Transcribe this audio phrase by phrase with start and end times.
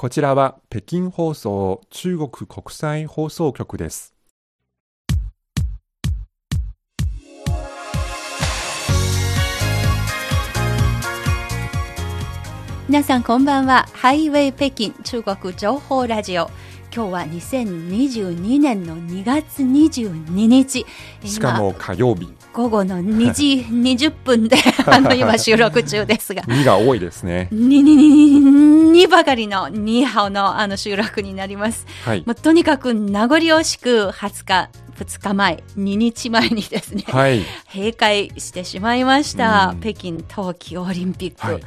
[0.00, 4.14] こちらは北京放送中国国際放送局です。
[12.88, 16.50] 皆さんこんばんはハイウェイ北京中国情報ラジオ
[16.92, 20.84] 今日は2022年の2月22日
[21.24, 22.28] しかも火曜日。
[22.52, 24.56] 午後の2時20分で
[24.86, 27.46] あの今収録中ですが2が多いですね。
[27.52, 31.86] ににににばかりのニーハオのあの収録になります。
[32.04, 32.24] はい。
[32.26, 37.44] もうとにかく名残惜しく20日2日前2日前にですね、はい。
[37.72, 41.60] 閉会してしまいましたうん北京冬季オリンピック、はい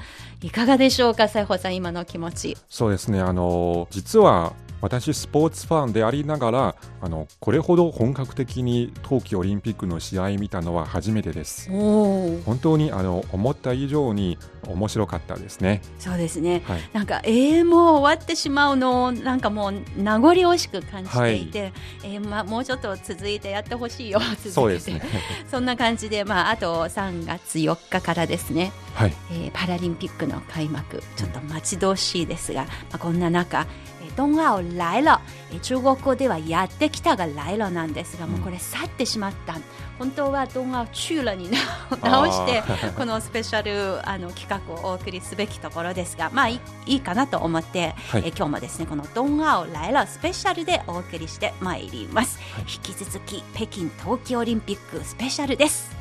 [0.47, 3.21] い、かがでしょうか西郷さん今の気持ちそうですね。
[3.21, 11.69] あの、実は私スポーツファンでありながら、あの、これほど本格的に冬季オリンピックの試合見たのは初めてです。
[11.69, 15.81] 本当にあの思った以上に面白かったですね。
[15.99, 16.81] そうですねはい。
[16.91, 21.71] なんかえー、もう終わってしまうのをなんかもう名残惜しく感じていて、
[22.03, 25.01] えーまあ、もうちょっと続いてやってほしいよ続けてそうですね。
[25.49, 29.13] そんな感じで、まあ、あと3月4日からですね、はい。
[29.31, 33.65] えーパラリンピックの開幕ちょっと待ち遠しいですが、まあ、こんな中
[34.01, 39.55] えー冬奥来了えー中国語ではやってきたが来了なんですが、もうこれ去ってしまった。
[39.99, 41.49] 本当は冬奥去了に
[42.01, 42.63] 直して
[42.97, 48.23] このスペシャルあの企画をお送りすべきところですがまあいいかなと思って、はい。
[48.25, 52.63] えー今日もですねこの冬奥来了スペシャルでお送りしてまいります、はい。
[52.63, 55.91] 引き続き北京冬季オリンピックスペシャルです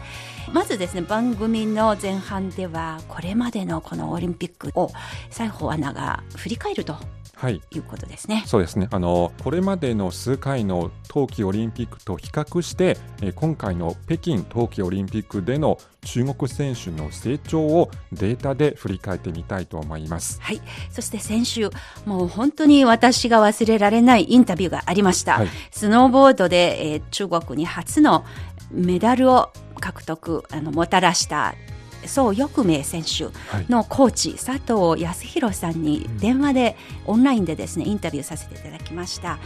[0.53, 4.91] まずですね番組の前半ではこれまでのこのオリンピックを
[5.31, 6.97] 西郷アナが振り返ると
[7.43, 7.61] はい。
[7.73, 8.45] いうことですね。
[8.47, 20.41] そうですねあのこれまでの数回の冬季オリンピックと比較して、えー今回の北京冬季オリンピックでの中国選手の成長をデータで振り返ってみたいと思います。
[20.41, 21.71] はい、そして先週
[22.07, 28.25] もう本当に私が忘れられないインタビューがありました、はいスノーボードで、えー中国に初の
[28.71, 29.51] メダルを
[29.83, 31.55] 獲得あのもたらした
[32.07, 33.67] 宋翼明選手はい。
[33.69, 36.77] のコーチ佐藤康弘さんに電話で
[37.07, 39.39] オンラインでですねインタビューさせていただきました、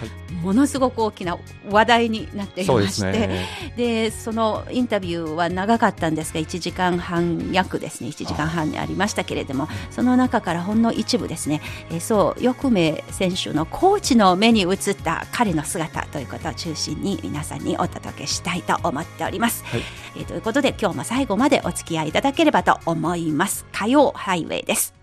[0.43, 1.39] ものすごく大きな
[1.71, 3.47] 話題になっていまして、すね。
[3.77, 19.65] でそのインタビューは長かったんですが1時間半約ですね1時間半にありましたけれどもその中からほんの一部ですね、えーそう翼明選手のコーチの目に映った彼の姿ということを中心に皆さんにお届けしたいと思っております。
[19.65, 19.81] はい。
[20.17, 23.67] えーということで今日も最後までお付き合いいただければと思います。
[23.73, 24.95] 火曜ハイウェイです。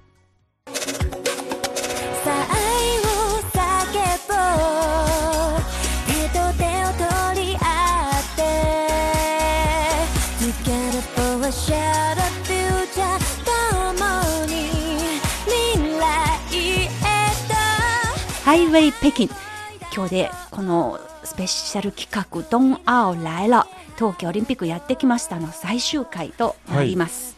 [18.46, 19.30] ハイウェイ北京。
[19.96, 27.33] 今日でこのスペシャル企画「ドン・アオ・ライラ」冬季オリンピックやってきましたの最終回となります、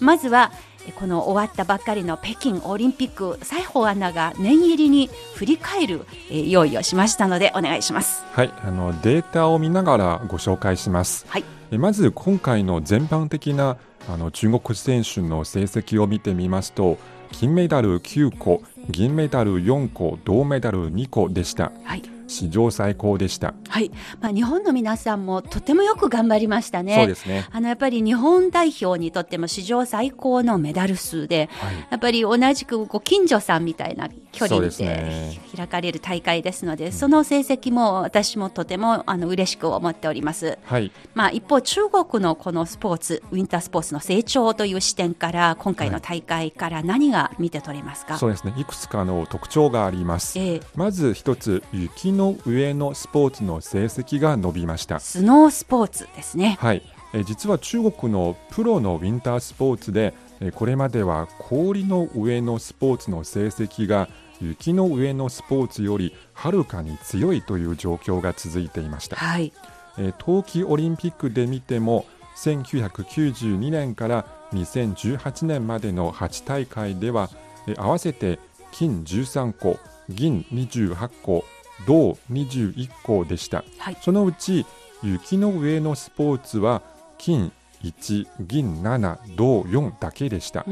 [0.00, 0.50] まずは
[0.86, 8.24] えこの終わったばっかりの北京オリンピック西郷アナが念入りに振り返るえー用意をしましたのでお願いします。
[8.32, 11.26] はい、あのデータを見ながらご紹介します。
[11.28, 11.44] はい。
[11.70, 13.76] えまず今回の全般的な
[14.08, 16.98] あの中国選手の成績を見てみますと
[17.30, 21.72] 金メダル9個銀メダル4個銅メダル2個でした。
[21.84, 26.96] はい史上最高でした、はい、まあ、日本の皆さんもとてもよく頑張りましたね。
[26.96, 27.46] そうですね。
[27.50, 31.74] あのやっぱり日本代表にとっても史上最高のメダル数で、はい。
[31.90, 35.40] やっぱり同じくご近所さんみたいな距離ですでね。
[35.56, 40.58] 開かれる大会ですので、その成績も私もとてもあの嬉しく思っております。
[40.64, 40.92] はい。
[41.14, 48.54] まあ、一方、中国のこのスポーツ、ウィンタースポーツの成長という視点から、今回の大会から何が見て取れますか、そうですね。
[48.56, 50.38] いくつかの特徴があります。
[50.38, 50.60] ええ。
[50.74, 55.00] まず一つ雪の上のスポーツの成績が伸びました。
[55.00, 56.56] スノースポーツですね。
[56.60, 64.08] はい、えー実は中国のプロのウィンタースポーツで、えーこれまでは氷の上のスポーツの成績が
[64.40, 69.52] 雪の上のスポーツよりはるかに強いという状況が続いていました、はい。
[69.98, 72.06] えー冬季オリンピックで見ても
[72.36, 77.28] 1992年から2018年までの8大会では、
[77.66, 78.38] えー合わせて
[78.72, 79.78] 金13個
[80.08, 81.44] 銀28個
[81.86, 83.96] 銅21個でしたはい。
[84.00, 84.64] そのうち
[85.02, 86.82] 雪の上のスポーツは
[87.18, 90.64] 金1、銀7、銅4だけでした。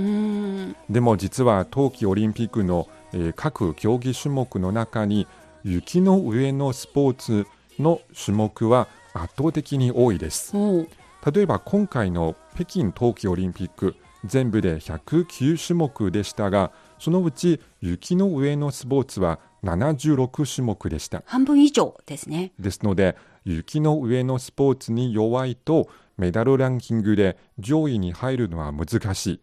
[0.90, 5.26] でも実は冬季オリンピックの、えー各競技種目の中に
[5.64, 7.46] 雪の上のスポーツ
[7.78, 10.56] の種目は圧倒的に多いです。
[10.56, 10.88] おう
[11.32, 21.22] 例えば今回の北京冬季オリンピック全部で109種目でしたがそのうち雪の上のスポーツは76種目でした。
[21.26, 22.52] 半分以上ですね。
[22.58, 29.40] ですので、雪の上のスポーツに弱いと、メダルランキングで上位に入るのは難しい。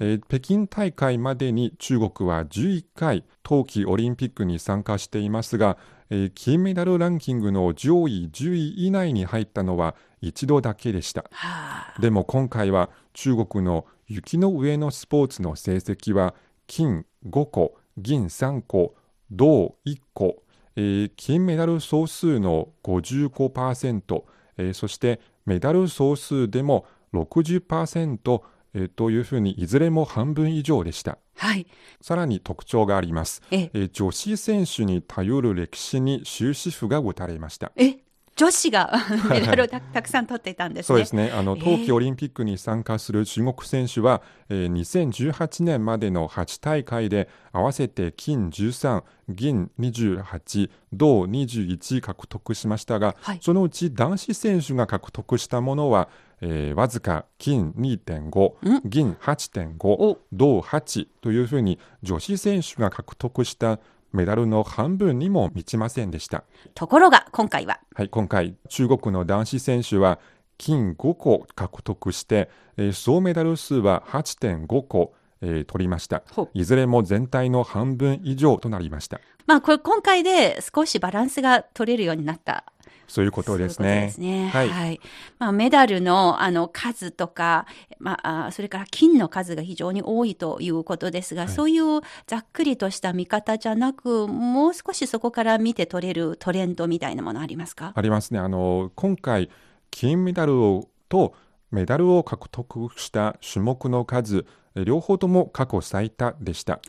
[0.00, 5.76] えー北京大会までに中国は11回冬季オリンピックに参加していますが、
[6.10, 11.26] えー金メダルランキングの上位10位以内に入ったのは一度だけでした。
[11.30, 12.00] はあ。
[12.00, 16.34] でも今回は中国の雪の上のスポーツの成績は
[16.66, 18.94] 金5個、銀3個、
[19.30, 20.42] 銅1個、
[20.76, 24.22] えー金メダル総数の55%、
[24.58, 26.84] えーそしてメダル総数でも
[27.14, 28.42] 60%、
[28.74, 31.18] えーというふうにいずれも半分以上でした。
[31.36, 31.66] はい。
[32.00, 33.42] さらに特徴があります。
[33.50, 37.72] え女子選手に頼る歴史に終止符が打たれました。
[37.76, 37.96] え、
[38.36, 38.92] 女子が
[39.30, 40.86] メダルをたたくさん取っていたんですね。
[40.86, 41.32] そうですね。
[41.34, 56.08] あのえー冬季オリンピックに参加する中国選手は、えー2018年までの8大会で合わせて金13、銀28、銅21獲得しましたが、はいそのうち男子選手が獲得したものは、
[56.42, 63.78] えーわずか金2.5、銀8.5お、銅8というふうに女子選手が獲得した
[64.12, 66.44] メダルの半分にも満ちませんでした。
[66.74, 70.18] ところが、今回は、はい、今回、中国の男子選手は
[70.58, 76.22] 金5個獲得して、えー総メダル数は8.5個、えー取りました。
[76.54, 79.20] いずれも全体の半分以上となりました。
[79.46, 82.64] まあ、これ今回で少しバランスが取れるようになった。
[83.08, 84.48] そういうことですそういうすね。
[84.48, 85.00] ははいい。
[85.38, 87.66] まあ、メダルのあの数とか、
[87.98, 97.92] まああ、それから金の数が非常に多いということですが、そういうざっくりとした見方じゃなく、もう少しそこから見て取れるトレンドみたいなものありますか？
[97.94, 98.38] ありますね。
[98.38, 99.50] あの今回、
[99.90, 101.34] 金メダルをと
[101.70, 106.80] メダルを獲得した種目の数、えー両方とも過去最多でした。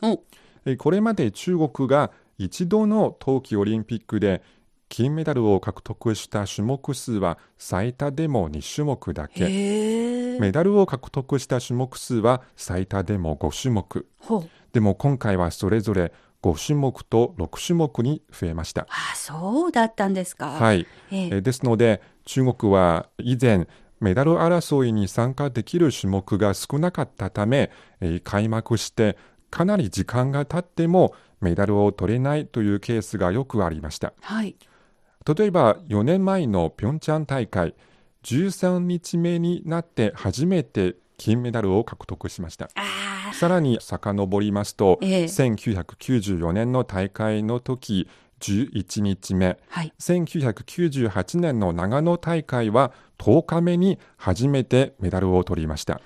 [0.78, 4.42] これまで中国が一度の冬季オリンピックで
[4.88, 10.38] 金メダルを獲得した種目数は最多でも2種目だけ。
[10.40, 14.06] メダルを獲得した種目数は最多でも5種目。
[14.72, 16.12] でも今回はそれぞれ
[16.42, 18.86] 5種目と6種目に増えました。
[18.88, 20.50] あ、そうだったんですか。。
[20.50, 20.86] はいい。
[21.10, 23.66] えですので中国は以前
[24.00, 27.70] メダル争いに参加できる種目が少なかったため、
[28.00, 29.18] えー開幕して
[29.50, 34.12] かなり時間が経ってもメダルを取れないというケースがよくありました。
[34.20, 34.56] はい。
[35.36, 37.74] 例えば4年前のピョンチャン大会
[38.22, 42.70] 13日目になって初めて金メダルを獲得しました。
[43.34, 48.08] さらに遡りますと、ええ1994年の大会の時
[48.40, 49.92] 11日目、はい。
[49.98, 56.00] 1998年の長野大会は10日目に初めてメダルを取りました。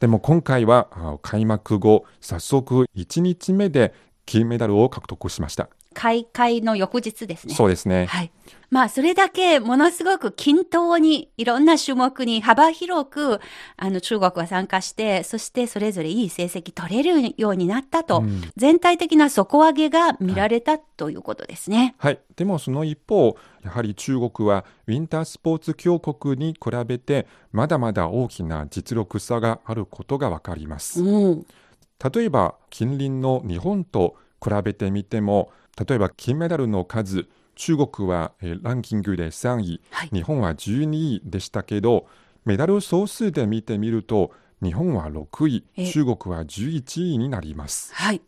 [0.00, 3.94] でも今回はあ開幕後、早速1日目で
[4.26, 5.70] 金メダルを獲得しました。
[5.92, 7.54] 開会の翌日ですね。
[7.54, 8.06] そうですね。
[8.06, 8.32] はい。
[8.70, 13.38] まあ、それだけものすごく均等にいろんな種目に幅広く、
[13.76, 21.94] あの、中国は参加して、そしてそれぞれいい成績取れるようになったと、うん全体的な底上げが見られたということですね。
[21.98, 22.20] はい。
[22.36, 31.02] でもその一方、やはり中国はウィンタースポーツ強国に比べてまだまだ大きな実力差があることがわかります。
[31.02, 31.46] うん。
[32.14, 35.52] 例えば近隣の日本と比べてみても
[35.86, 42.06] 例えば金メダルの数中国はえーランキングで3位、はい日本は12位でしたけど
[42.44, 44.32] メダル総数で見てみると
[44.62, 48.22] 日本は6位え中国は11位になりますはい。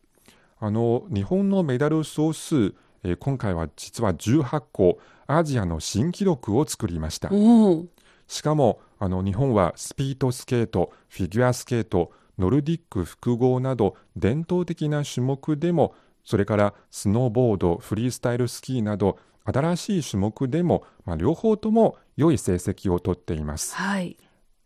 [0.61, 7.89] あの日本のメダル総数、えー今回は実は18個アジアの新記録を作りましたうん。
[8.27, 23.75] しかもあの日本はスピードスケート、フィギュアスケート、ノルディック複合など伝統的な種目でも、それからスノーボード、フリースタイルスキーなど新しい種目でも、まあ、両方とも良い成績をとっています。
[23.77, 24.17] はい。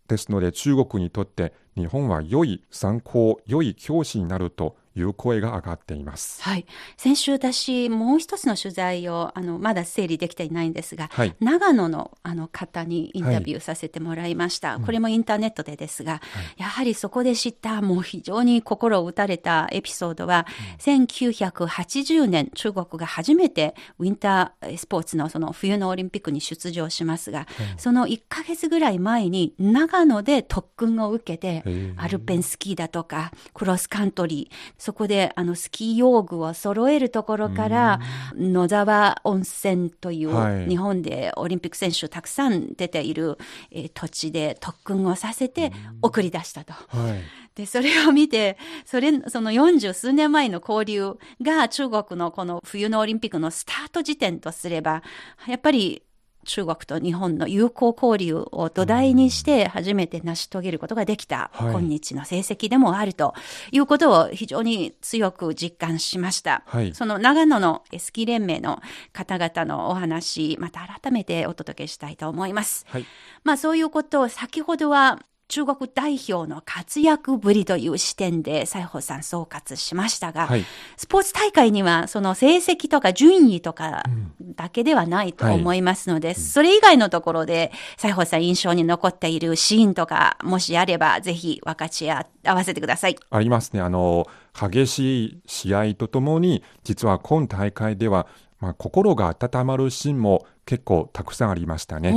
[0.07, 6.43] ですので中国にとって日本は良い参考、良い教師になるという声が上がっています。
[6.43, 6.67] はい。
[6.97, 14.79] 先週私、もう一つの取材を、あの、まだ整理できていないんですが、はい長野のあの方にインタビューさせてもらいました。
[14.81, 16.21] これもインターネットでですが、
[16.57, 20.47] やはりそこで知ったもう非常に心を打たれたエピソードは、
[20.79, 31.65] 1980年中国が初めてウィンタースポーツのその冬のオリンピックに出場しますが、その1ヶ月ぐらい前に長野で特訓を受けて
[31.97, 34.55] アルペンスキーだとか、クロスカントリー、
[34.89, 38.01] そこであのスキー用具を揃えるところから、
[38.35, 43.37] 野沢温泉という、はい日本でオリンピック選手たくさん出ている、
[43.71, 46.73] えー土地で特訓をさせて送り出したと。
[46.73, 47.21] はい。
[47.55, 55.03] で、それを見て、それ、その40数年前の交流が中国のこの冬のオリンピックのスタート時点とすれば、
[55.47, 56.03] やっぱり
[56.49, 63.35] 中国と日本の友好交流を土台にして初めて成し遂げることができたはい今日の成績でもあると
[63.71, 66.63] いうことを非常に強く実感しました。
[66.67, 68.81] はいその長野のスキー連盟の
[69.13, 72.87] 方々のお話、また改めてお届けしたいと思います。
[72.89, 73.05] はい。
[73.45, 80.65] まあそういうことを先ほどは中国代表の活躍ぶりという視点で西宝さん総括しましたが、はい
[80.97, 84.03] スポーツ大会にはその成績とか順位とか
[84.41, 93.17] だけではないと思いますので、それ以外のところで西宝さん印象に残っているシーンとかもしあればぜひ分かち合わせてください。
[93.31, 93.81] ありますね。
[93.81, 98.27] あの、激しい試合とともに、実は今大会では、
[98.61, 102.13] まあ、心が温まるシーンも結構たくさんありましたね。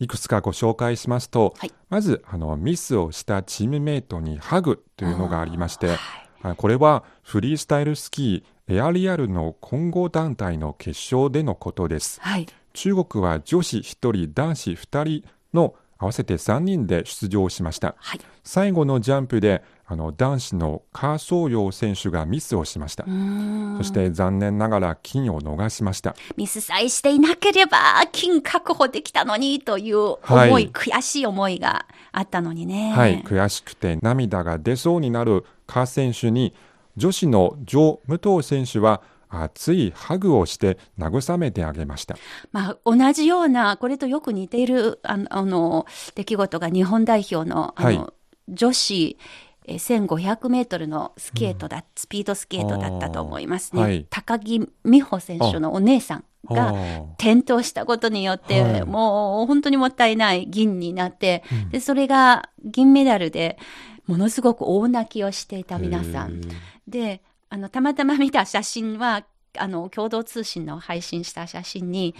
[0.00, 5.96] おいくつかご紹介しますと、はいまずあのミスをしたチームメイトにハグというのがありまして、
[6.42, 12.20] あこれはフリースタイルスキーエアリアルの混合団体の決勝でのことです。
[12.20, 12.46] はい。
[12.72, 17.94] 中国は女子1人、男子2人の合わせて3人で出場しました。
[17.98, 18.20] はい。
[18.42, 23.04] 最後のジャンプであの男子のカー・ソーヨー選手がミスをしました。
[23.04, 26.16] そして残念ながら金を逃しました。
[26.36, 27.78] ミスさえしていなければ
[28.10, 32.92] 金確保できたのにという思い、はい悔しい思いがあったのにね。
[32.92, 36.52] はい、悔しくて涙が出そうになるカー選手に
[36.96, 42.16] 女子のジョー・武藤選手は熱いハグをして慰めてあげました。
[42.50, 48.12] まあ、同じような、これとよく似ている、あの、出来事が日本代表の、あの、はい
[48.48, 53.82] 女子、えー1500メートルのスケートだ、スピードスケートだったと思いますね。
[53.82, 54.06] はい。
[54.08, 56.72] 高木美帆選手のお姉さんが
[57.18, 58.84] 転倒したことによって、はい。
[58.84, 63.58] もう本当にもったいない銀になって、で、それが銀メダルで、
[64.06, 66.40] ものすごく大泣きをしていた皆さん。
[66.86, 69.24] で、あの、たまたま見た写真は、
[69.58, 72.14] あの、共同通信の配信した写真に、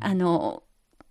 [0.00, 0.62] あの、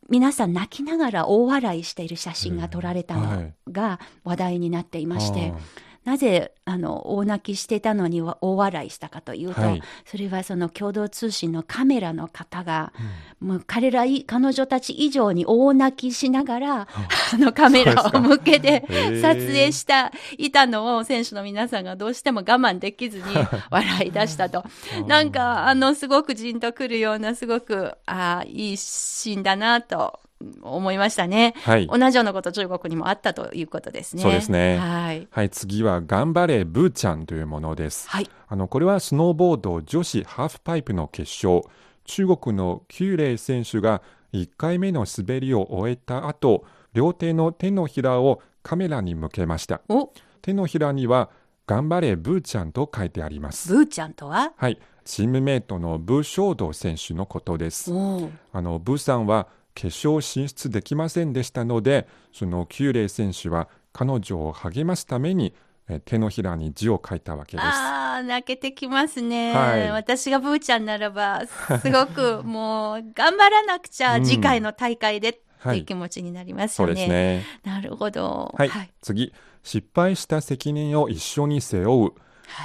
[0.10, 3.54] 皆さん泣きながら大笑いしている写真が撮られたのはい。
[3.72, 9.82] が話題になっていまして、あーなぜあの大泣きしてたのには大笑いしたかというと、はい。
[10.06, 12.94] それはその共同通信のカメラの方が、
[13.40, 16.88] もう彼らい彼女たち以上に大泣きしながら、
[17.34, 18.86] あのカメラを向けて
[19.22, 23.24] 撮影したいたのを選手の皆さんがどうしても我慢できずに
[23.70, 24.64] 笑い出したと。
[25.08, 30.20] なんかあのすごくじんとくるようなすごくあーいいシーンだなと
[30.62, 31.54] 思いましたね。
[31.64, 34.22] はい同じようなこと中国にもあったということですね。
[34.22, 35.28] そうですねはい。
[35.30, 38.10] はい、次は頑張れブーちゃんというものです。
[38.10, 38.30] はい。
[38.48, 41.64] あのこれはスノーボード女子ハーフパイプの決勝
[42.06, 44.02] 中国のキューレイ選手が
[44.34, 51.30] 1回目の滑りを終えた後両手の手のひらをカメラに向けましたお、手のひらには
[51.68, 54.54] 頑張れブーちゃんと書いてありますブーちゃんとは？
[54.56, 59.48] はいチームメイトのブーショード選手のことですあのブーさんは
[59.80, 65.54] 決勝進出できませんでしたのでそのキューレイ選手は彼女を励ますために
[65.88, 67.66] え手のひらに字を書いたわけです。
[67.66, 69.54] ああ、泣けてきますね。
[69.54, 69.90] はい。
[69.90, 77.02] 私がブーちゃんならば、すごく もう、頑張らなくちゃ、うん次回の大会でってはいいう気持ちになりますそうよね。
[77.02, 77.46] ですね。
[77.64, 78.54] なるほど。
[78.56, 78.72] はい、
[79.02, 79.34] 次。
[79.64, 82.12] 失敗した責任を一緒に背負う、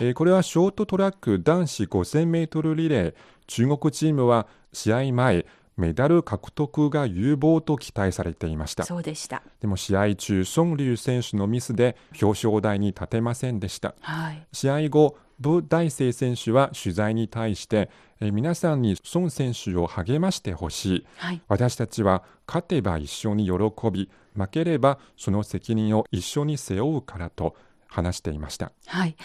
[0.02, 3.14] えーこれはショートトラック男子 5000m リレー。
[3.46, 9.42] 中国チームは試合前メダル獲得が有望と期待されていましたそうでした。
[9.60, 14.46] でも試合中孫龍選手のミスで表彰台に立てませんでしたはい。
[14.52, 17.90] 試合後ブ大成選手は取材に対して、
[18.20, 21.42] えー皆さんに孫選手を励ましてほしいはい。
[21.48, 27.56] 私たちは勝てば一緒に喜び負ければその責任を一緒に背負うからと
[27.94, 29.16] 話していましたはい。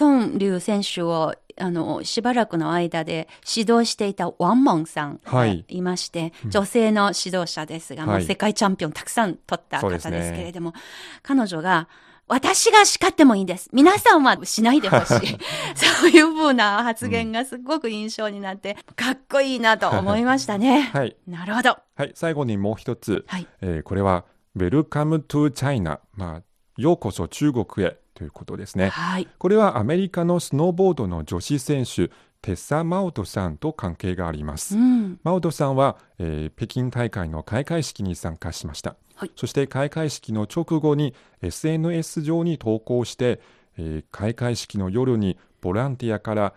[0.00, 10.74] 孫龍選手を、あの、しばらくの間で指導していたワンモンさんがはいいまして、女性の指導者ですが、もうはい世界チャンピオンたくさん取った方ですけれども、
[11.22, 11.88] 彼女が、
[12.28, 13.70] 私が叱ってもいいんです。
[13.72, 15.38] 皆さんはしないでほしい。
[15.76, 20.90] そういうふうな発言がすごく印象になって、かっこいいなと思いましたね。
[20.92, 21.78] はい、なるほど。
[21.94, 23.46] はい、最後にもう一つ、はい。
[23.60, 24.24] えーこれは
[24.58, 26.42] 「Welcome to China」まあ
[26.76, 29.28] ようこそ中国へということですねはい。
[29.38, 32.08] これはアメリカのスノーボードの女子選手
[32.42, 35.20] テッサ・マオトさんと関係があります、うん。
[35.22, 43.40] マオトさんは、えー北京大会の開会式に参加しました、はいそして開会式の直後に SNS 上に投稿して、
[43.76, 46.54] えー開会式の夜にボランティアから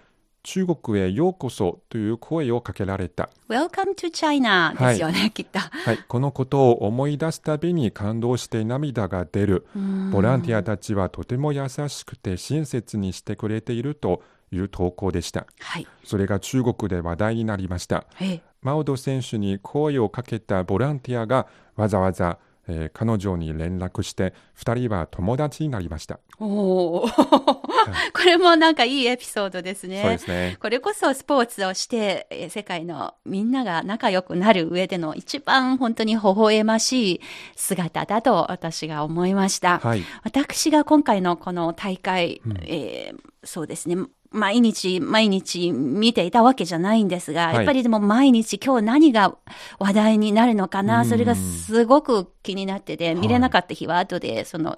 [0.51, 3.29] 中国へようこそという声をかけられた。
[3.47, 5.59] Welcome to China ですよね、きっと。
[5.59, 9.67] はい、このことを思い出すたびに感動して涙が出る。
[10.11, 15.45] ボランティアたちはとても優しくて親切にしてくれているという投稿でした。
[15.59, 15.87] はい。
[16.03, 18.07] それが中国で話題になりました。
[18.19, 26.19] ええマウド選手に声をかけたボランティアがわざわざ、えー彼女に連絡して2人は友達になりました。
[26.39, 27.07] おお、
[28.13, 30.01] これもなんかいいエピソードですね。
[30.01, 30.57] そうですね。
[30.61, 37.21] これこそスポーツをして、えー世界のみんなが仲良くなる上での一番本当に微笑ましい
[37.55, 39.79] 姿だと私が思いました。
[39.79, 40.03] はい。
[40.23, 43.95] 私が今回のこの大会、えーそうですね、
[44.31, 47.55] 毎日毎日見ていたわけじゃないんですが、はい。
[47.55, 49.35] やっぱりでも毎日今日何が
[49.79, 51.09] 話題になるのかな、うん。
[51.09, 53.15] それがすごく気になってて、い。
[53.15, 54.77] 見れなかった日は後でその、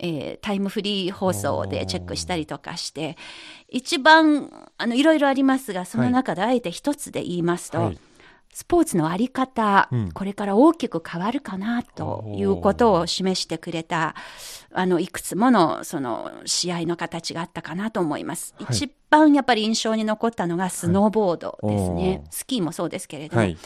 [0.00, 3.16] えータイムフリー放送でチェックしたりとかして、
[3.68, 7.98] 一番、あの、いろいろありますが、その中であえて一つで言いますと、はい
[8.52, 10.12] スポーツのあり方、うん。
[10.12, 14.16] これから大きく変わるかなということを示してくれた、
[14.72, 18.54] あの、いくつもの、その、試合の形があったかなと思います。
[18.58, 18.74] はい。
[18.74, 22.08] 一番やっぱり印象に残ったのがスノーボードですね。
[22.08, 23.56] はいスキーもそうですけれども、はい。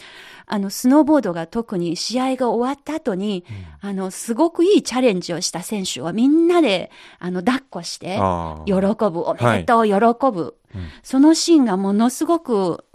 [0.45, 3.43] あの、スノーボードが特に試合が終わった後に、
[3.81, 9.95] あの、すごくいいチャレンジをした選手をみんなで、あの、抱っこして、あ喜ーぶ、おめでとう、喜
[10.31, 10.55] ぶ、
[11.01, 12.85] そのシーンがものすごく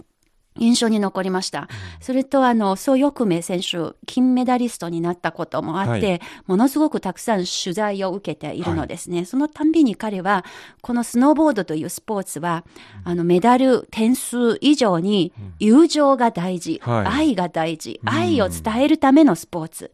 [0.59, 1.69] 印象に残りました。
[2.01, 6.21] それと、あの、ソ・ヨクメイ選手、金メダリストになったこともあって、はい。
[6.45, 9.23] ものすごくたくさん取材を受けているのですね。
[9.25, 10.43] そのたんびに彼は、
[10.81, 12.65] このスノーボードというスポーツは、
[13.05, 17.05] あの、メダル、点数以上に、友情が大事、はい。
[17.07, 19.91] 愛が大事、愛を伝えるためのスポーツ。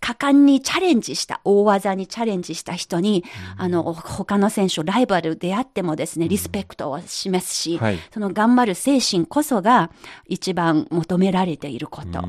[0.00, 3.24] 果敢にチャレンジした、大技にチャレンジした人に、
[3.56, 7.98] あの、他の選手、ライバルであってもですね、リスペクトを示すし、はい。
[8.12, 9.90] その頑張る精神こそが
[10.26, 12.24] 一番求められていること。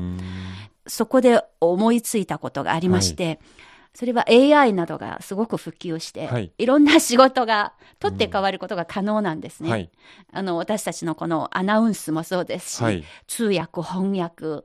[0.86, 3.40] そこで思いついたことがありまして、
[3.94, 6.50] それは AI などがすごく普及して、はい。
[6.56, 9.70] い、ろんな仕事が取って変わることが可能なんですね。
[9.70, 9.90] はい。
[10.32, 13.04] あの、私たちのこのアナウンスもそうですし、はい。
[13.26, 14.64] 通訳、翻訳、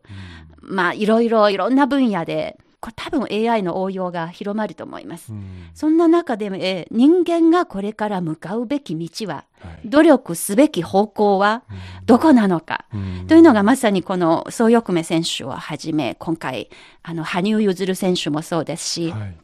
[0.62, 5.32] まあ、いろいろ、いろんな分野で、これ多分 AI の応用が広まると思います。
[5.34, 11.64] うんそんな中で、えー人間がこれから向かうべき道は、はい努力すべき方向は
[12.06, 16.70] どこなのか、うんというのがまさにこの総翼目選手をはじめ、今回、
[17.04, 19.38] あの、羽生結弦選手もそうですし、はい。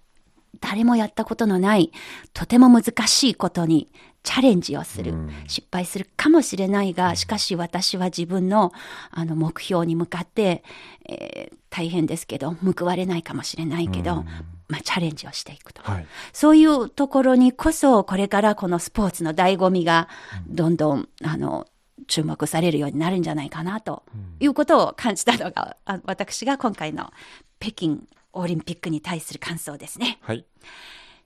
[0.62, 1.92] 誰もやったことのない、
[2.34, 3.90] とても難しいことに
[4.22, 5.12] チャレンジをする。
[5.12, 8.72] うん失敗するかもしれないが、しかし私は自分の
[9.12, 10.64] あの目標に向かって、
[11.10, 14.26] えー大変ですけど、報われないかもしれないけど、
[14.68, 15.82] まあチャレンジをしていくと。
[15.82, 16.06] はい。
[16.32, 20.08] そういうところにこそ、これからこのスポーツの醍醐味が、
[20.48, 21.66] どんどん、あの、
[22.06, 24.04] 注目されるようになるんじゃないかな、と
[24.40, 27.12] いうことを感じたのが、あ私が今回の
[27.60, 27.98] 北京
[28.34, 30.20] オリンピックに対する感想ですね。
[30.22, 30.46] はい。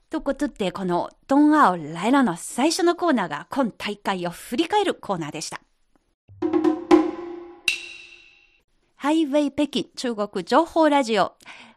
[0.08, 5.60] ということで、このドンアオライラの最初のコーナーが今大会を振り返るコーナーでした。
[9.00, 11.34] ハイウェイ北京中国情報ラジオ。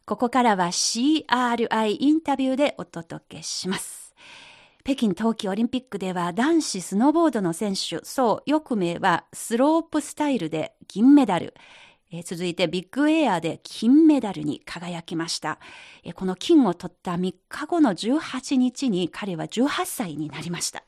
[0.08, 4.16] ここからは CRI インタビューでお届けします。
[4.84, 11.54] 北京冬季オリンピックでは男子スノーボードの選手、そう、よく名はスロープスタイルで銀メダル。
[12.12, 15.60] え続いてビッグエアで金メダルに輝きました。
[16.04, 20.82] えこの金を取った3日後の18日に彼は18歳になりました。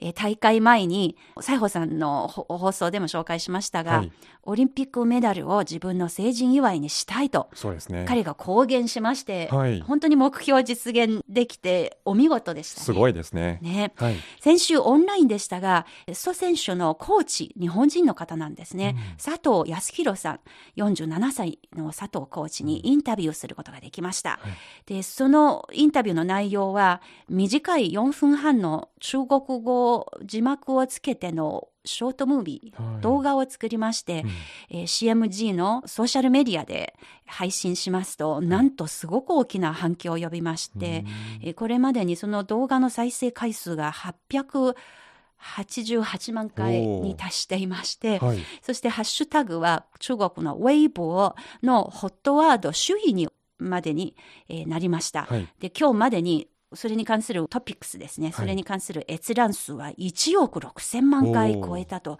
[0.00, 4.12] えー大会前に、西郷さんのほ放送でも紹介しましたが、はい
[4.48, 8.06] オリンピックメダルを自分の成人祝いにしたいと、そうですね。
[8.08, 12.84] 彼が公言しまして、はい本当に目標実現できてお見事でしたね。
[12.84, 13.58] すごいですね。
[13.60, 13.92] ね。
[13.96, 14.16] はい。
[14.40, 15.84] 先週オンラインでしたが、
[16.14, 18.96] 蘇選手のコーチ、日本人の方なんですね。
[19.22, 20.40] 佐藤康弘さん、
[20.78, 24.40] 47歳の佐藤コーチにインタビューすることができました。
[24.86, 29.87] で、そのインタビューの内容は、短い4分半の中国語
[30.24, 33.00] 字幕をつけてのショートムービー、はい。
[33.00, 34.24] 動画を作りまして、
[34.68, 36.94] えー CMG のソーシャルメディアで
[37.26, 41.04] 配信しますと、なんとすごく大きな反響を呼びまして、
[41.42, 48.38] えーこれまでにその動画の再生回数が888万回に達していまして、はい。
[48.62, 54.16] そしてハッシュタグは中国のウェイボーのホットワード首位にまでに、
[54.48, 55.24] えーなりました。
[55.24, 55.48] はい。
[55.60, 58.32] で、今日までにそれに関するトピックスですね。
[58.32, 62.18] それに関する閲覧数は1億6千万回超えたと、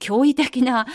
[0.00, 0.86] 驚異的な。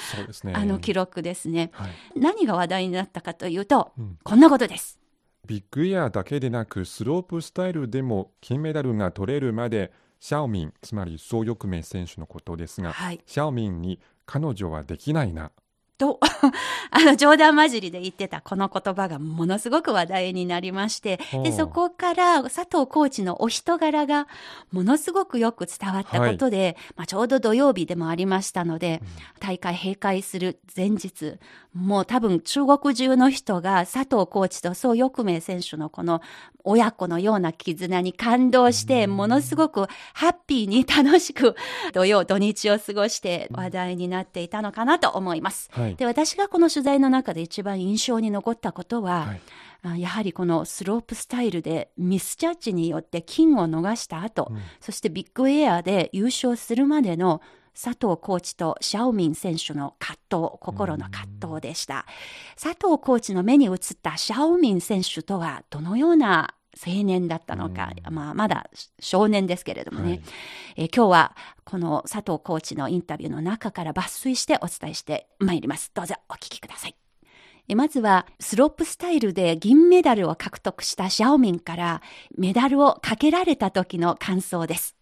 [0.54, 1.70] あの記録ですね。
[1.74, 1.92] はい。
[2.16, 5.00] 何が話題になったかというと、うんこんなことです。
[5.46, 13.22] ビッグエアだけでなくスロープスタイルでも金メダルが取れるまでシャオミンつまりソウ・ヨクメイ選手のことですが、はい。
[13.28, 15.52] シャオミンに彼女はできないな
[15.98, 16.20] と、
[16.92, 24.28] あの、冗談交じりで言ってたこの言葉がものすごく話題になりまして、で、そこから佐藤コーチのお人柄が
[24.72, 29.02] ものすごくよく伝わったことで、まあ、ちょうど土曜日でもありましたので、
[29.40, 31.40] 大会閉会する前日、
[31.74, 36.22] もう多分中国中の人が佐藤コーチと宋翼明選手のこの
[36.64, 41.56] 親子のような絆に感動して、ものすごくハッピーに楽しく
[41.94, 45.70] 土曜、土日を過ごして話題になっていたのかなと思います。
[45.72, 49.42] はいで、私がこの取材の中で一番印象に残ったことは、はい。
[49.84, 54.60] あやはりこのスロープスタイルでミスジャッジによって金を逃した後、うん。
[54.80, 57.42] そしてビッグエアで優勝するまでの
[57.76, 62.06] 佐藤コーチとシャオミン選手の葛藤、心の葛藤でした。
[62.56, 70.22] 佐藤コーチの目に映ったシャオミン選手とはどのような青年だったのか、まあ、まだ少年ですけれどもね、はい
[70.78, 75.92] えー今日はこの佐藤コーチのインタビューの中から抜粋してお伝えしてまいります。
[75.94, 76.96] どうぞお聞きください。
[77.68, 82.02] えまずはスロープスタイルで銀メダルを獲得したシャオミンから
[82.38, 84.96] メダルをかけられた時の感想です。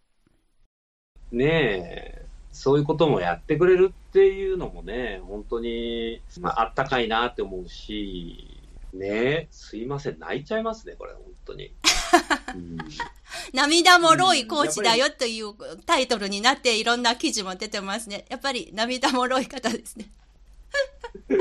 [1.31, 8.52] ねえ、そういうこともやってくれるっていうのもね、本当に、まあ、あったかいなって思うし、
[8.93, 11.73] ねえ、すいません、泣いちゃいますね、これ、本当に。
[12.55, 12.77] うん
[13.51, 15.53] 涙もろいコーチだよという
[15.85, 18.25] タイトルになっていろんな記事も出てますね。
[18.29, 20.05] やっぱり涙もろい方ですね。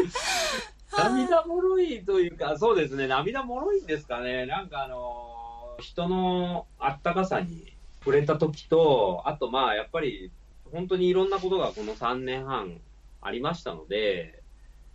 [0.96, 4.46] 涙もろいというか、そうですね、涙もろいんですかね。
[4.46, 10.30] なんかあの、人のあったかさに触れた時と、あとまあ、やっぱり、
[10.70, 12.80] 本当にいろんなことがこの3年半
[13.20, 14.42] ありましたので、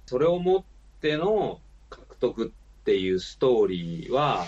[0.06, 0.64] それをもっ
[1.02, 1.60] ての
[2.18, 4.46] 獲得っていうストーリーは、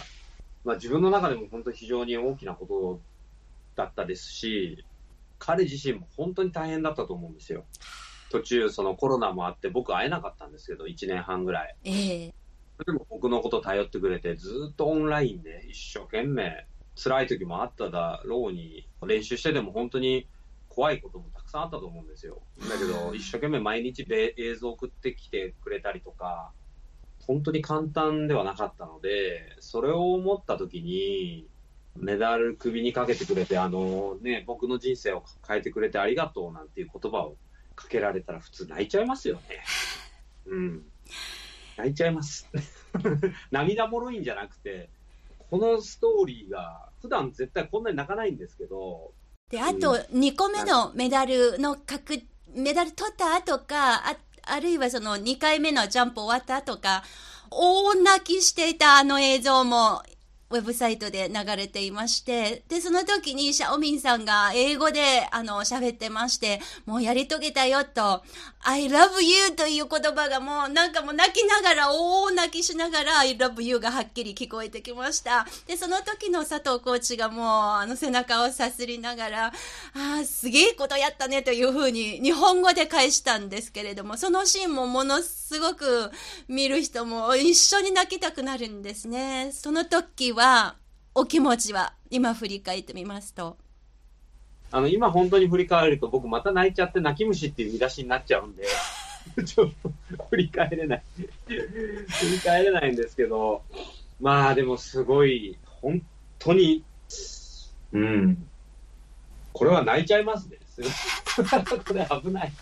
[0.65, 3.01] まあ自分の中でも本当に非常に大きなこと
[3.75, 4.83] だったですし、
[5.37, 7.65] 彼自身も本当に大変だったと思うんですよ。
[8.31, 11.75] 途中、そのコロナもあって、僕会えなかったんですけど、1年半ぐらい。
[11.85, 11.91] え
[12.25, 12.33] え
[12.85, 20.29] でも僕のこと頼ってくれて、ずっとオンラインで一生懸命、辛い時もあっただろうに、練習してでも本当に
[20.69, 22.41] 怖いこともたくさんあったと思うんですよ。
[22.69, 26.53] だけど、一生懸命毎日べ映像送ってきてくれたりとか、
[27.29, 31.47] 本当に簡単ではなかったので、それを思った時に、
[31.95, 37.37] メダル首にかけてくれて、あのね、僕の人生を変えてくれてありがとうなんていう言葉を
[37.75, 39.41] かけられたら普通泣いちゃいますよね。
[40.47, 40.85] うん。
[41.77, 42.49] 泣いちゃいます。
[43.51, 44.89] 涙もろいんじゃなくて、
[45.51, 49.13] このストーリーが、普段絶対こんなに泣かないんですけど、
[49.51, 52.23] で、あと2個目のメダルの確、
[52.55, 54.17] メダル取った後か、あ
[54.51, 57.03] あるいはその2回目のジャンプ終わったとか、
[57.51, 60.03] 大泣きしていたあの映像も、
[60.51, 68.23] ウェブサイトで流れていまして、で、その時にシャオミンさんが英語で、あの、喋ってまして、もうやり遂げたよと、
[68.61, 75.47] I love you という言葉がもうなんかもう泣きながら、大泣きしながら I love you がはっきり聞こえてきました。
[75.67, 79.51] で、その時の佐藤コーチがもうあの背中をさすりながら、あ
[80.21, 86.11] あ、すげえことやったねというふうに日本語で返したんですけれども、そのシーンもものすごく
[86.47, 89.51] 見る人も一緒に泣きたくなるんですね。
[89.53, 90.77] その時は、
[91.13, 93.57] お気持ちは今振り返ってみますと。
[94.71, 98.65] あの、今本当に振り返ると僕また泣いちゃって泣き虫っていう見出しになっちゃうんで、
[99.45, 99.91] ちょっと
[100.29, 101.03] 振り返れない。
[101.45, 101.55] 振
[102.31, 103.63] り返れないんですけど、
[104.21, 106.01] まあでもすごい、本
[106.39, 106.85] 当に、
[107.91, 108.47] うん。
[109.51, 110.57] これは泣いちゃいますね。
[111.85, 112.53] これ危ない。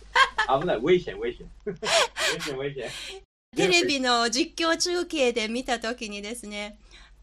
[0.60, 0.82] 危ない。
[0.82, 1.48] 危险、危険。
[1.76, 3.28] 危険、危険。
[3.56, 6.80] テレビの実況中継で見たときにですね、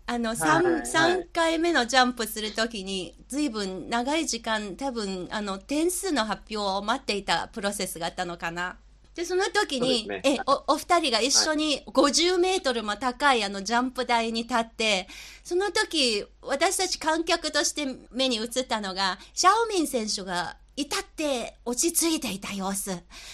[0.06, 8.76] あのはい 3, はい3回目のジャンプするときに、ずいぶん長い時間、多分あの点数の発表を待っていたプロセスがあったのかな。
[9.14, 15.08] で、その時に、ねえおお二人が一緒に50メートルも高いあのジャンプ台に立って、
[15.42, 22.90] その時、私たち観客として目に映ったのが、シャオミン選手が至って落ち着いていた様子。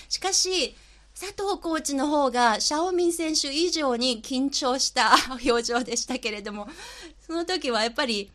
[0.09, 0.77] しかし、
[1.21, 5.13] 佐藤コーチの方がシャオミン選手以上に緊張した
[5.47, 6.67] 表情でしたけれども、
[7.21, 8.33] その時はやっぱり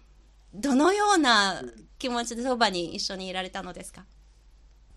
[0.54, 1.64] どのような
[1.98, 4.06] 気持ちでそばに一緒にいられたのですか？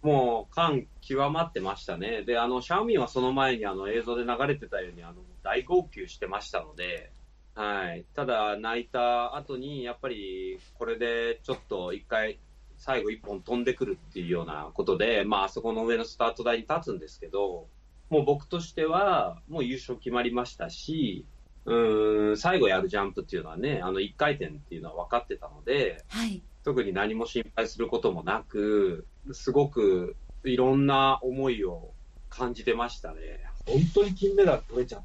[0.02, 2.24] もう感極まってましたね。
[2.24, 7.10] で、あの、シャオミンはその前にあの映像で流れてたように、あの、大号泣してましたので、
[7.54, 8.04] はい。
[8.14, 12.38] ただ、泣いた後に、やっぱり、これでちょっと一回、
[12.76, 17.66] 最後一本飛んでくるっていうようなことで、まあ、あそこの上のスタート台に立つんですけど、
[18.10, 21.26] もう僕としては、もう優勝決まりましたし、
[21.64, 26.42] うーん、最後やるジャンプっていうのはね、あの、一回転っていうのは分かってたので、はい。
[26.64, 31.92] 特に何も心配することもなく、すごくいろんな思いを
[32.30, 33.18] 感じてましたね。
[33.66, 35.02] 本当に金メダル取れちゃっ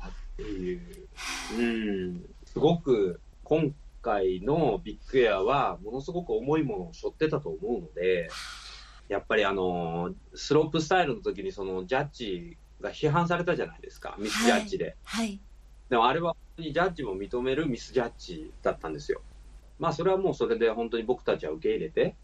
[0.00, 0.80] たっていう。
[1.58, 2.24] うん。
[2.44, 8.28] すごく今回のビッグエアはものすごく重いものを背負ってたと思うので、
[9.10, 14.14] やっぱりあの、スロープスタイルの時にそのジャッジが批判されたじゃないですか。
[14.20, 14.96] ミスジャッジで。
[15.02, 15.40] はい。
[15.88, 19.20] でもあれは本当にジャッジも認めるミスジャッジだったんですよ。
[19.80, 22.14] まあそれはもうそれで本当に僕たちは受け入れて、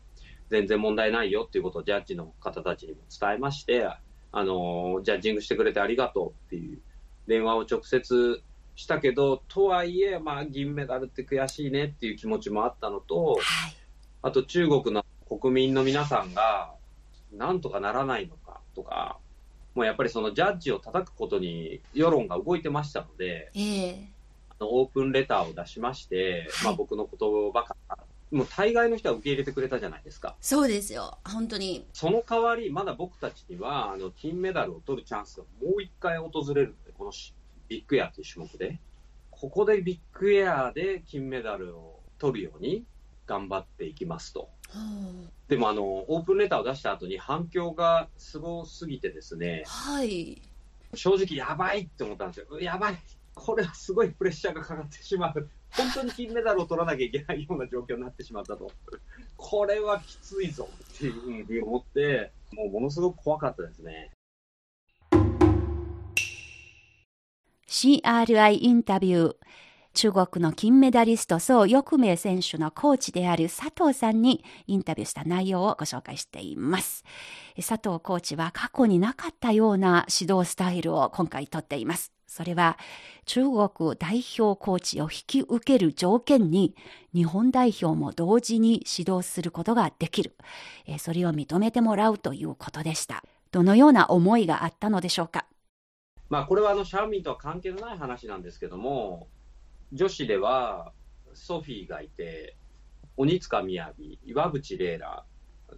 [0.49, 3.85] 全然問題ないよっていうことをジャッジの方たちにも伝えまして、
[4.31, 6.79] あの、ジャッジングしてくれてありがとうっていう
[7.27, 8.43] 電話を直接
[8.77, 13.43] したけど、とはいえ、まあ銀メダルって悔しいねっていう気持ちもあったのと、はい。
[14.23, 16.75] あと中国の国民の皆さんが、
[17.33, 19.19] なんとかならないのかとか、
[19.75, 24.09] もうやっぱりそのジャッジを叩くことに世論が動いてましたので、ええ
[24.59, 27.99] あのオープンレターを出しまして、まあ、はい僕の言葉から、
[28.31, 30.35] もう大概の人は受け入れてくれたじゃないですか。
[30.41, 31.19] そうですよ。
[31.25, 31.87] 本当に。
[31.93, 37.35] その代わり、まだ僕たちには、あの、金メダルを取るチャンスがもう一回訪れるので、このし
[37.69, 38.79] ビッグエアという種目で。
[39.31, 42.85] ここでビッグエアで金メダルを取るように
[43.27, 44.49] 頑張っていきますと。
[45.49, 50.43] でも、あの、オープンレターを出した後に反響がすごすぎてですね、はい。
[50.95, 52.61] 正直やばいって思ったんですよ。
[52.61, 52.99] やばい。
[53.35, 55.49] これはすごいプレッシャーがかかってしまう。
[55.71, 58.71] 本当に金メダルを取らなきゃいけないような状況になってしまったと。
[59.37, 64.11] これはきついぞっていうふうに思って、もうものすごく怖かったですね。
[67.69, 69.37] CRI インタビュー。
[69.97, 77.03] 中国の金メダリスト、宋翼明選手のコーチである佐藤さんにインタビューした内容をご紹介しています。
[77.57, 82.13] 佐藤コーチは過去になかったような指導スタイルを今回とっています。
[82.27, 82.77] それは
[83.25, 86.77] 中国代表コーチを引き受ける条件に
[87.15, 90.37] 日本代表も同時に指導することができる。
[90.99, 93.25] それを認めてもらうということでした。
[93.51, 95.47] どのような思いがあったのでしょうか？
[96.29, 99.29] まあ、これはあのシャオミンとは関係のない話なんですけども、
[99.93, 100.93] 女子では
[101.35, 102.57] ソフィーがいて、
[103.17, 103.67] 鬼塚雅、
[104.25, 105.25] 岩渕麗楽、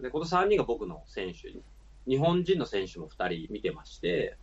[0.02, 1.52] でこの3人が僕の選手、
[2.08, 4.36] 日本人の選手も2人見てまして、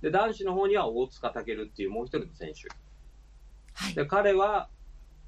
[0.00, 2.68] で男子の方には大塚健っていうもう一人の選手。
[3.74, 3.94] はい。
[3.94, 4.68] で彼は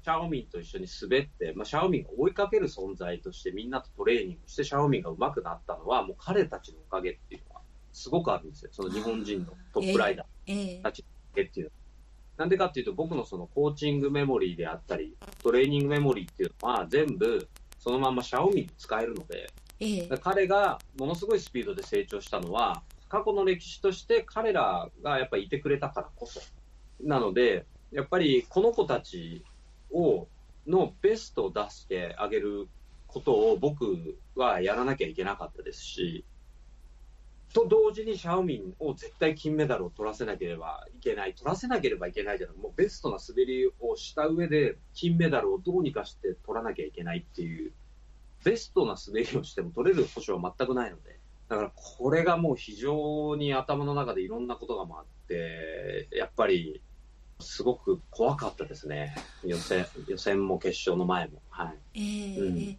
[0.03, 8.69] シャオミンと一緒に滑って、まあ、シャオミンが追いかける存在としてみんなとトレーニングしてシャオミンが上手くなったのはもう彼たちのおかげっていうのはすごくあるんですよ。
[8.71, 10.25] その日本人のトップライダー。
[10.47, 10.81] え
[11.35, 11.71] えっていう。
[12.37, 17.47] なんでかっていうと、僕のそのコーチングメモリーであったり、トレーニングメモリーっていうのは全部
[17.79, 26.41] そのままシャオミンに使えるので、ええ彼がものすごいスピードで成長したのは、過去の歴史として彼らがやっぱりいてくれたからこそ。
[27.01, 29.43] なので、やっぱりこの子たち
[29.91, 30.27] を、
[30.67, 32.67] のベストを出してあげる
[33.07, 36.25] ことを僕はやらなきゃいけなかったですし、
[37.55, 47.71] と同時にシャオミンを絶対金メダルを取らせなければいけない、取らせなければいけないじゃなくもうベストな滑りをした上で、金メダルをどうにかして取らなきゃいけないっていう、
[48.43, 56.81] ベストな滑りをしても取れる保証は全くないので、だからこれがもう非常に頭の中でいろんなことが回って、やっぱり
[57.39, 59.15] すごく怖かったですね、
[59.45, 61.41] 予選予選も決勝の前も。
[61.49, 62.01] はい。
[62.01, 62.77] ええうん。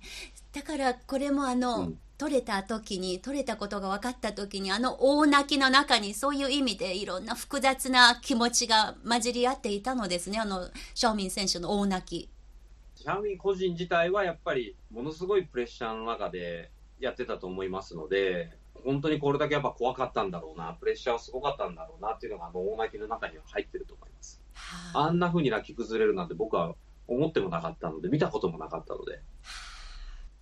[0.53, 12.31] だからこれもあの、うん取れた時に取れたことが分かった時にあの大泣きの中にそういう意味でいろんな複雑な気持ちが混じり合っていたのですねあのシャオミン選手の大泣き。
[12.95, 18.51] シャオミン個人自体はやっぱりものすごいプレッシャーの中でやってたと思いますので、
[18.85, 24.43] 本当にこれだけやっぱ怖かったんだろうな、プレッシャーはすごかったんだろうなっていうのが、あの大泣きの中には入ってると思います。
[24.55, 26.75] はああんな風に泣き崩れるなんて僕は
[27.07, 29.21] 思ってもなかったので、見たこともなかったので。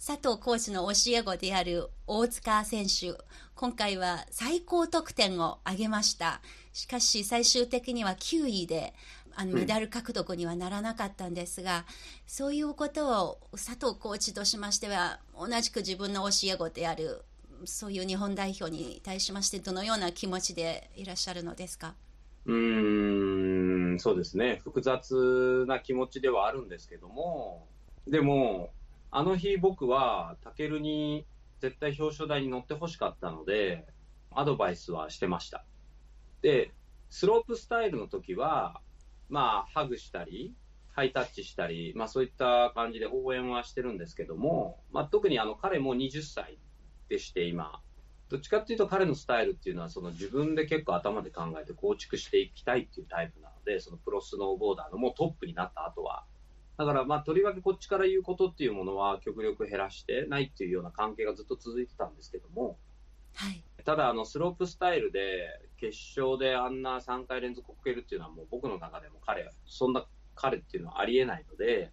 [0.07, 3.15] 佐藤コーチの教え子である大塚選手
[3.55, 6.43] 今回は最高得点を挙げました。
[6.75, 8.93] しかし最終的には9位で
[9.35, 9.59] あのうん。
[9.61, 11.87] メダル獲得にはならなかったんですが、
[12.27, 17.23] そういうことを佐藤コーチとしましては同じく自分の教え子である
[17.65, 21.95] そういう日本代表に対しましてどのような気持ちでいらっしゃるのですか？
[22.45, 24.61] うーん、そうですね。
[24.65, 27.67] 複雑な気持ちではあるんですけども、
[28.07, 28.69] でも、
[29.17, 31.25] あの日僕は、タケルに
[31.61, 33.87] 絶対表彰台に乗ってほしかったので、
[34.33, 35.65] アドバイスはしてました。
[36.43, 36.73] で、
[37.11, 38.81] スロープスタイルの時は、
[39.29, 40.53] まあ、ハグしたり、
[40.91, 46.59] ハイタッチしたり、まあそういった感じで応援はしてるんですけども、まあ特にあの彼も20歳
[47.09, 47.81] でして今、
[48.31, 56.25] どっちかっていうと彼のスタイルっていうのはその自分で結構頭で考えて構築していきたいっていうタイプなので、そのプロスノーボーダーのもうトップになった後は、
[56.77, 62.79] だから、まあ、とりわけこっちから言うことっていうものは極力減らしてないっていうような関係がずっと続いてたんですけども、
[63.35, 63.63] はい。
[63.85, 71.93] ただ、あの、スロープスタイルで、決勝であんな3回連続こけるっていうのはもう僕の中でも彼、そんな彼っていうのはありえないので、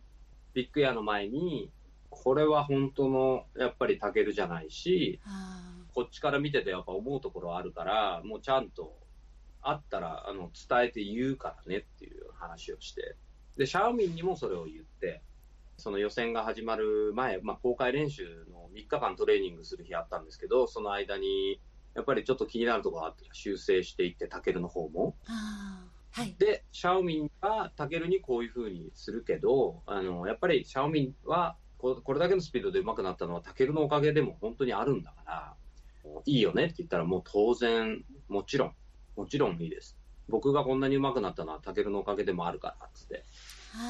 [0.53, 1.71] ビッグエアの前に、
[2.09, 5.61] これは本当の、やっぱりタケルじゃないし、あ
[5.93, 8.97] こっちから見ててやっぱ思うところあるから、もうちゃんと、
[9.61, 13.15] あったら、あの、伝えて言うからねっていう話をして、
[13.57, 15.21] で、シャオミンにもそれを言って、
[15.77, 21.59] その予選が始まる前、まあ、公開練習の3日間トレーニングする日あったんですけど、その間に、
[21.95, 25.15] やっぱりちょっと気になるところがあったら修正していって、タケルの方も。
[26.11, 26.35] はい。
[26.37, 35.55] で、シャオミンはタケルにこういう風にするけど、あの、やっぱりシャオミンはここれだけのスピードで上手くなったのはタケルのおかげでも本当にあるんだから、
[36.25, 38.75] いいよねって言ったらもう当然、もちろん、
[39.15, 39.97] もちろんいいです。
[40.31, 43.23] 僕がこんなに上手くなったのはタケルのおかげでもあるからっつって、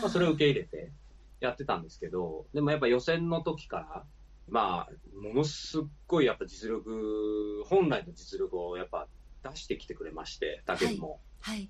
[0.02, 0.92] まあ、それを受け入れて
[1.40, 4.04] やってたんですけど、でもやっぱ予選の時から、
[4.50, 9.08] まあ、ものすっごいやっぱ実力、本来の実力をやっぱ
[9.50, 11.22] 出してきてくれまして、タケルも。
[11.40, 11.70] はい。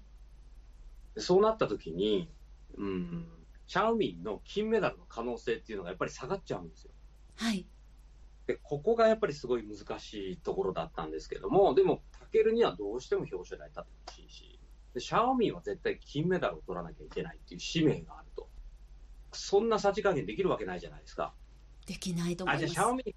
[1.15, 2.29] でそうなった時に、
[2.77, 3.27] うん、
[3.67, 6.91] シャオミンの金メダルの可能性っていうのがやっぱり下がっちゃうんですよ。
[7.35, 7.65] はい。
[8.47, 14.50] で、ここがやっぱりすごい難しいところだったんですけども、でも、タケルにはどうしても表彰台に立ってほしいし、
[14.93, 18.47] で、シャオミンは絶対金メダルを取らなきゃいけないっていう使命があると。
[19.33, 21.33] そんなさじ加減できるわけないじゃないですか。
[21.87, 22.73] できないと思いあ、ます。
[22.73, 23.13] じゃあシャオミン、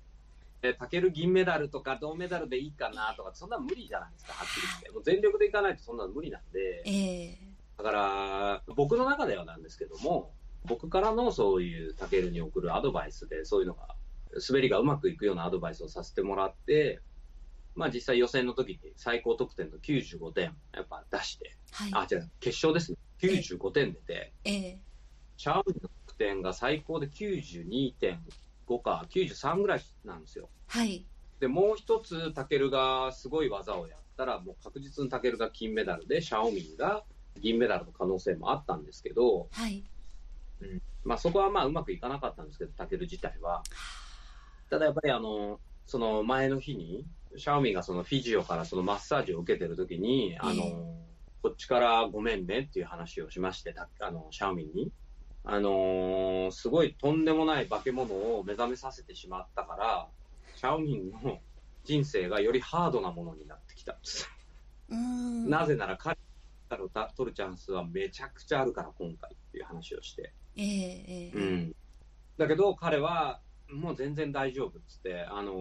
[0.62, 4.90] えタケル銀メダルとか銅メダルでいいかなとか、そんなの無理じゃないですか、はっきり言って。
[4.90, 6.82] もう全力でいかないとそんなの無理なんで。
[6.84, 7.38] ええ
[7.76, 10.32] だから、僕の中ではなんですけども、
[10.64, 13.88] 僕からのそういうタケルに送るアドバイスで、そういうのが、
[14.48, 17.00] 滑りがうまくいくようなアドバイスをさせてもらって、
[17.74, 21.90] まあ実際予選の時に最高得点の95点、やっぱ出して、はい。
[21.92, 22.98] あ、違う、決勝ですね。
[23.20, 24.78] 95点出て、ええ
[25.36, 30.48] シャオミンの得点が最高で92.5か93ぐらいなんですよ。
[30.68, 31.04] はい。
[31.40, 37.04] で、もう一つ、タケルがすごい技をやったら、もう確実にタケルが金メダルで、シャオミンが
[37.40, 39.84] 銀メダルの可能性もあったんですけど、はい。
[41.04, 43.62] まあそこはまあうまくいかなかったんですけど、タケル自体は。
[44.70, 47.04] ただやっぱりあの、その前の日に、
[47.36, 50.94] シャオミンがそのフィジオからそのマッサージを受けてる時に、あえの、
[51.42, 54.92] こっちからごめんねっていう話をしまして、たあの、シャオミンに。
[55.46, 60.08] あのーすごいとんでもない化け物を目覚めさせてしまったから、
[60.56, 61.38] シャオミンの
[61.84, 63.98] 人生がよりハードなものになってきた。
[64.88, 66.16] なぜなら彼
[66.72, 70.32] を取るチャンスはめちゃくちゃあるから今回っていう話をして。
[70.56, 71.76] ええええうん。
[72.38, 75.52] だけど彼はもう全然大丈夫っつって、あの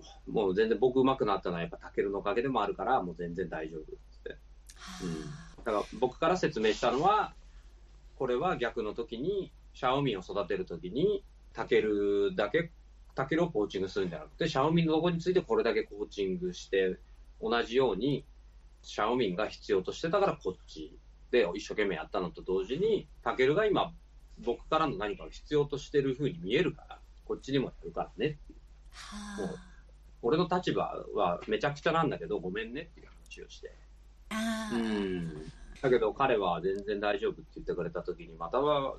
[0.00, 4.30] ーもう全然僕上手くなったのはやっぱタケルのおかげでもあるからもう全然大丈夫っつって。
[5.02, 7.32] うんだから僕から説明したのは、
[8.18, 12.70] これは逆の時に、シャオミンを育てる時に、タケルだけ、
[13.14, 16.98] タケルをコーチングするんじゃなくて、シャオミンのとこについてこれだけコーチングして、
[17.40, 18.24] 同じように、
[18.82, 20.94] シャオミンが必要としてたからこっち
[21.30, 23.94] で一生懸命やったのと同時に、タケルが今、
[24.38, 28.58] 僕からの何かを必要としてる風に見えるから、こっちにもやるからねっていう。
[28.92, 29.58] はもう
[30.22, 33.72] 俺の立場はめちゃくちゃなんだけど、ごめんねっていう話をして。
[34.30, 34.70] あ。
[34.72, 34.80] あうあ。
[34.80, 38.96] んだけど彼は全然大丈夫って言ってくれたときに、または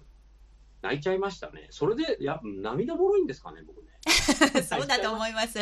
[0.83, 1.67] 泣いちゃいましたね。
[1.71, 3.87] それで、や涙もろいんですかね、僕ね。
[4.61, 5.59] そうだと思います。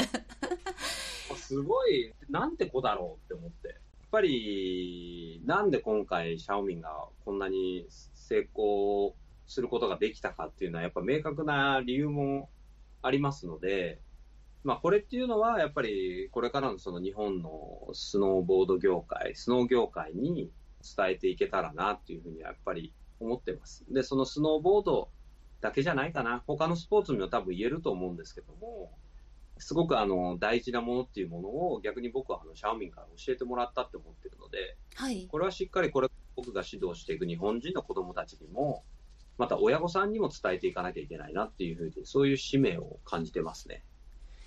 [1.37, 3.69] すごい、なんて子だろうって思って。
[3.69, 3.77] やっ
[4.11, 9.15] ぱり、なんで今回、シャオミンがこんなに成功
[9.47, 12.49] することができたかっていうのは、やっぱ明確な理由も
[13.01, 13.99] ありますので、
[14.63, 20.51] まあ、これっていうのは、やっぱりこれからのその日本のスノーボード業界、スノー業界に
[20.83, 23.85] 伝えていけたらなっていうふうにやっぱり思ってます。
[23.89, 25.09] で、そのスノーボード
[25.59, 26.43] だけじゃないかな。
[26.47, 28.91] 他のスポーツにも多分言えると思うんですけども、
[29.57, 35.27] すごくあの大事なものっていうものを逆に僕はあのシャオミンから教えてもらったって思ってるので、はい。
[35.27, 38.83] これはしっかりこれ僕が指導していく日本人の子供たちにも、
[39.37, 43.83] また親御さんにも伝えていかなきゃいけないなっていうふうに、そういう使命を感じてますね。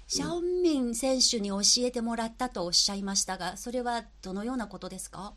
[0.06, 5.34] シャオミン選手に教えてもらったとおっしゃいましたが、それはどのようなことですか？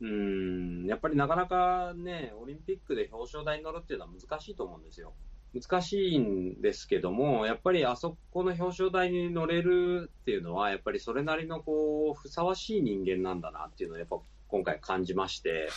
[0.00, 5.14] うーん、やっぱりなかなかね、オリンピックで表彰台に乗るっていうのは難しいと思うんですよ。
[5.54, 15.68] 難しいんですけども、やっぱりあそこの表彰台に乗れるっていうのは、やっぱりそれなりのこう、ふさわしい人間なんだなっていうのをやっぱ今回感じまして、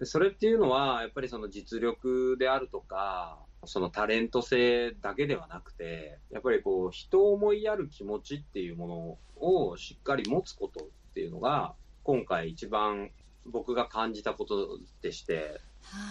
[0.00, 13.10] でそれっていうのは、やっぱりその実力であるとか、そのタレント性だけではなくて、やっぱりこう、人を思いやる気持ちっていうものをしっかり持つことっていうのが、今回一番
[13.44, 15.60] 僕が感じたことでして、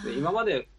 [0.06, 0.70] で今まで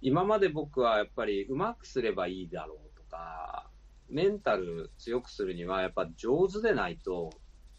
[0.00, 3.68] 今まで僕はやっぱりうまくすればいいだろうとか、
[4.10, 7.30] メンタル強くするにはやっぱ上手でないと、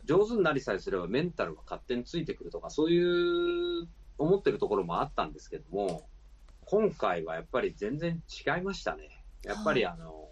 [0.06, 3.88] 上手になりさえすればメンタルが勝手についてくるとか、そういう
[4.20, 6.08] 思ってるところもあったんですけども、
[6.66, 9.24] 今回はやっぱり全然違いましたね。
[9.44, 10.28] やっぱりあの、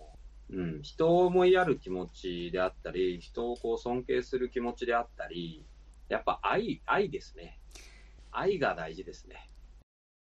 [0.51, 5.65] うん、人を思いやる気持ちであったり、人をこう尊敬する気持ちであったり、
[6.09, 7.59] やっぱ愛、愛ですね。
[8.31, 9.49] 愛が大事ですね。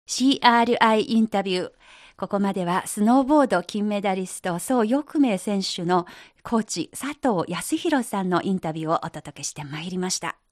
[0.08, 1.72] CRI インタビュー。
[2.16, 6.06] ここまではスノーボード金メダリスト、宋翼明選手の
[6.44, 10.43] コーチ佐藤康弘さんのインタビューをお届けしてまいりました。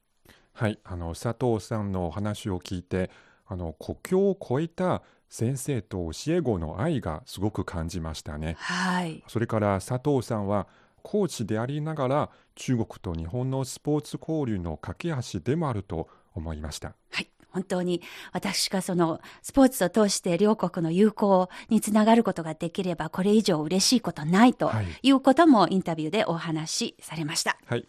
[0.53, 3.11] はい、あの佐藤さんのお話を聞いて、
[3.47, 8.57] あの国境を越えた先生と教え子の愛がすごく感じましたね。
[8.59, 9.23] はい。
[9.29, 10.69] それから佐藤さんは
[11.03, 16.95] コーチでありながら中国と日本のスポーツ交流の架け橋でもあると思いました。
[17.11, 17.29] はい。
[17.51, 27.59] 本当に私がそのスポーツを通して両国の友好につながることができればこれ以上嬉しいことないとはいいうこともインタビューでお話しされました。
[27.67, 27.87] はい、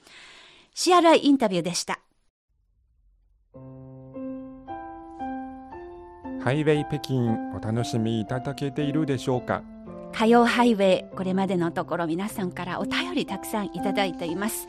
[0.76, 2.00] CRI インタビューでした。
[6.44, 9.64] ハイウェイ北京お楽しみいただけているでしょうか？
[10.14, 14.68] 火曜ハイウェイこれまでのところ皆さんからお便りたくさんいただいています。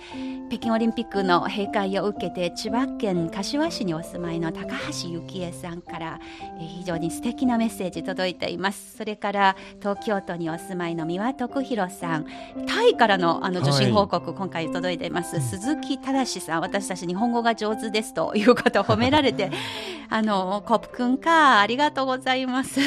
[0.49, 4.93] 北京オリンピックの閉会を受けて千葉県柏市にお住まいの高橋
[5.27, 6.21] 幸恵さんから、
[6.59, 8.97] えー非常に素敵なメッセージ届いています。
[8.97, 12.27] それから東京都にお住まいの三輪徳弘さん
[12.67, 19.51] タイからのあの受信報告、今回届いています、鈴木正さん私たち日本語が上手ですということを褒められて
[20.11, 22.81] あのコップくんかありがとうございます、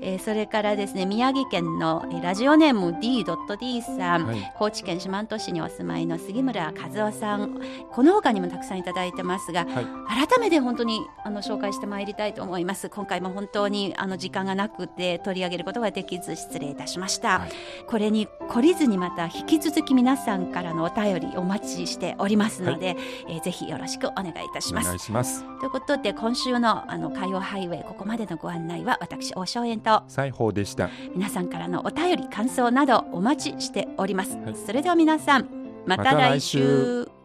[0.00, 4.52] えーそれからですね宮城県のえーラジオネーム D.D さん、はい。
[4.56, 7.60] 高知県四万十市にお住まいの杉村和夫さん。
[7.90, 9.86] この他にもたくさんいただいてますが、はい。
[10.28, 12.88] 改めて本当にあの紹介してまいりたいと思います。
[12.88, 17.50] 今回も本当にあの時間がなくて取り上げることができず失礼いたしました、はい。
[17.88, 22.96] これに懲りずにまた引き続き皆さんからのお便りお待ちしておりますので、
[23.28, 25.44] えーぜひよろしくお願いいたしおます。
[25.58, 30.88] ということで今週のあの火曜ハイウェイここまでのご案内は私大正円と西宝でした。
[31.14, 34.54] 皆さんからのお便り感想などお待ちしております、はい。
[34.54, 35.48] それでは皆さん
[35.86, 37.21] またまた来来週週